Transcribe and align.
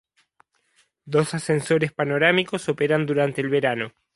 Dos 1.13 1.27
ascensores 1.35 1.91
panorámicos 1.91 2.67
operan 2.69 3.05
durante 3.05 3.39
el 3.41 3.49
verano. 3.49 3.93